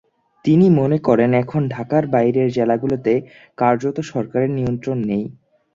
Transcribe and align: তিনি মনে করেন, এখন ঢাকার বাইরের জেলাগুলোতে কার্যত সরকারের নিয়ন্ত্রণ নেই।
তিনি 0.45 0.65
মনে 0.79 0.97
করেন, 1.07 1.29
এখন 1.43 1.61
ঢাকার 1.69 2.03
বাইরের 2.13 2.47
জেলাগুলোতে 2.51 3.13
কার্যত 3.57 3.97
সরকারের 4.11 4.51
নিয়ন্ত্রণ 4.57 4.97
নেই। 5.09 5.23